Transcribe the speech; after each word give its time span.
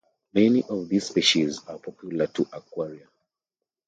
Many 0.33 0.63
of 0.63 0.89
the 0.89 0.97
species 0.97 1.59
are 1.67 1.77
popular 1.77 2.25
for 2.25 2.47
aquaria. 2.53 3.05